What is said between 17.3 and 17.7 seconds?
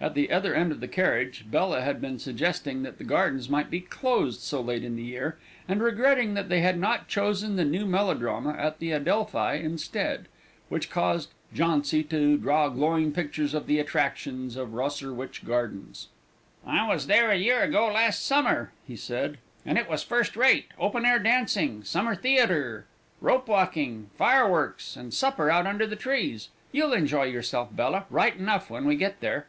a year